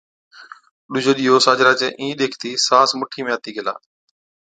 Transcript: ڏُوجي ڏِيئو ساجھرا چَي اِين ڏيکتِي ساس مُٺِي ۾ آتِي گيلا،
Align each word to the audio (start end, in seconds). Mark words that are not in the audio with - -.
ڏُوجي 0.91 1.11
ڏِيئو 1.17 1.35
ساجھرا 1.45 1.73
چَي 1.79 1.87
اِين 1.99 2.11
ڏيکتِي 2.19 2.51
ساس 2.67 2.89
مُٺِي 2.99 3.21
۾ 3.25 3.29
آتِي 3.35 3.51
گيلا، 3.55 3.73